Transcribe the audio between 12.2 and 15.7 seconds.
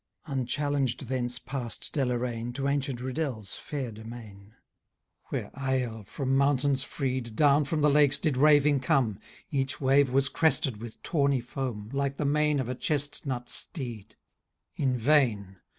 main of a chestnut steed. In vain